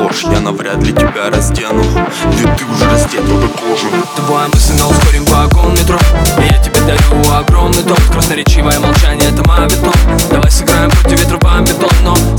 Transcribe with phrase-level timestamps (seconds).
[0.00, 1.82] ложь Я навряд ли тебя раздену.
[1.82, 3.88] Ведь ты уже раздет уже кожу.
[4.54, 5.98] Мысль на ускорим вагон метро.
[6.38, 9.92] Я тебе дарю огромный топ Красноречивое молчание это мавитон
[10.30, 11.90] Давай сыграем против ветра по бетон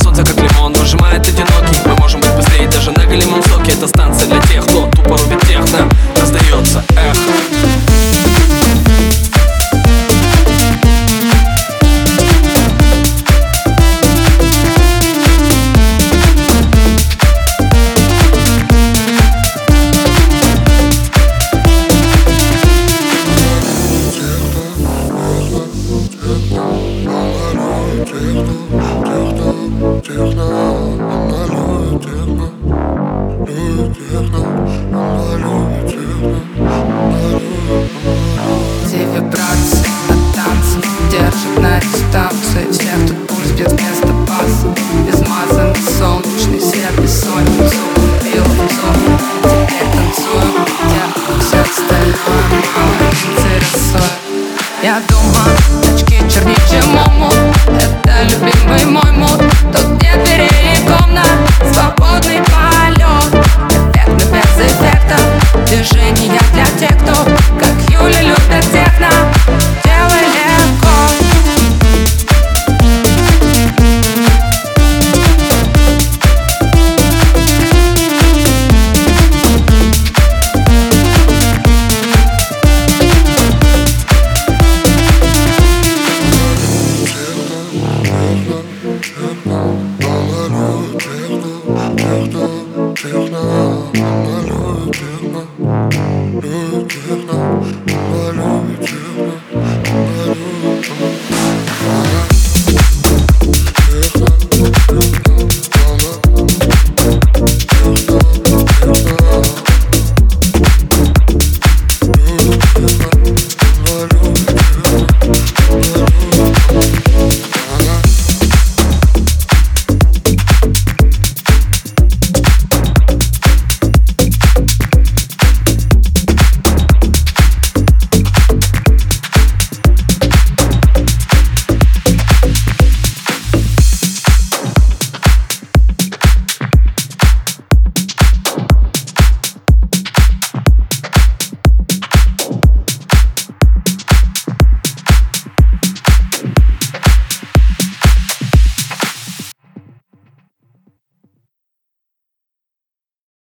[0.02, 1.80] солнце как лимон выжимает одинокий.
[1.86, 5.42] Мы можем быть быстрее даже на голимом соке Это станция для тех, кто тупо рубит
[5.42, 5.90] техно
[33.91, 34.50] Все
[93.94, 94.92] Alone,